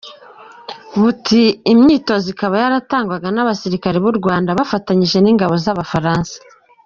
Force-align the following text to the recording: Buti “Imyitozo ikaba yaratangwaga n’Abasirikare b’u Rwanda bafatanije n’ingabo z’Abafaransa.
Buti 0.99 1.41
“Imyitozo 1.73 2.27
ikaba 2.33 2.55
yaratangwaga 2.63 3.27
n’Abasirikare 3.33 3.97
b’u 4.03 4.13
Rwanda 4.19 4.57
bafatanije 4.59 5.17
n’ingabo 5.21 5.53
z’Abafaransa. 5.63 6.35